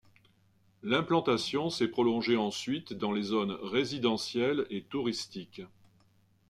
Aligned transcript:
L'implantation 0.81 1.69
s’est 1.69 1.87
prolongée 1.89 2.35
ensuite 2.35 2.91
dans 2.93 3.11
les 3.11 3.21
zones 3.21 3.51
résidentielles 3.61 4.65
et 4.71 4.81
touristiques. 4.81 5.61